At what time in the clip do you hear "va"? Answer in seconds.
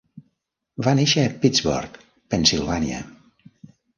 0.87-0.93